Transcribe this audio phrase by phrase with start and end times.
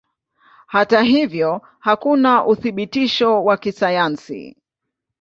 [0.67, 4.55] Hata hivyo hakuna uthibitisho wa kisayansi.